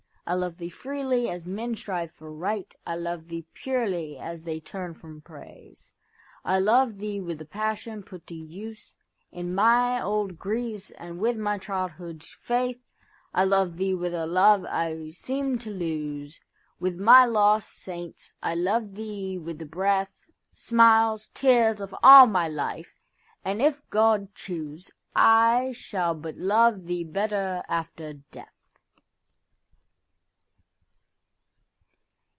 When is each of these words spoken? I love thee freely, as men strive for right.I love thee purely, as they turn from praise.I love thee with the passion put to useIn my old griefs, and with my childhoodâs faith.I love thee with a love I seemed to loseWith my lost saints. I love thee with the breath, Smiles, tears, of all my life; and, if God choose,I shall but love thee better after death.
I 0.23 0.35
love 0.35 0.59
thee 0.59 0.69
freely, 0.69 1.29
as 1.29 1.45
men 1.45 1.75
strive 1.75 2.09
for 2.09 2.31
right.I 2.31 2.95
love 2.95 3.27
thee 3.27 3.43
purely, 3.53 4.17
as 4.17 4.43
they 4.43 4.61
turn 4.61 4.93
from 4.93 5.19
praise.I 5.23 6.57
love 6.57 6.99
thee 6.99 7.19
with 7.19 7.37
the 7.39 7.43
passion 7.45 8.01
put 8.01 8.27
to 8.27 8.35
useIn 8.35 9.53
my 9.53 10.01
old 10.01 10.39
griefs, 10.39 10.89
and 10.91 11.19
with 11.19 11.35
my 11.35 11.59
childhoodâs 11.59 12.33
faith.I 12.33 13.43
love 13.43 13.75
thee 13.75 13.93
with 13.93 14.13
a 14.13 14.25
love 14.25 14.63
I 14.69 15.09
seemed 15.09 15.59
to 15.61 15.69
loseWith 15.73 16.95
my 16.97 17.25
lost 17.25 17.73
saints. 17.73 18.31
I 18.41 18.55
love 18.55 18.95
thee 18.95 19.37
with 19.37 19.59
the 19.59 19.65
breath, 19.65 20.29
Smiles, 20.53 21.29
tears, 21.33 21.81
of 21.81 21.93
all 22.01 22.25
my 22.25 22.47
life; 22.47 23.01
and, 23.43 23.61
if 23.61 23.81
God 23.89 24.33
choose,I 24.35 25.73
shall 25.73 26.15
but 26.15 26.37
love 26.37 26.85
thee 26.85 27.03
better 27.03 27.63
after 27.67 28.13
death. 28.13 28.53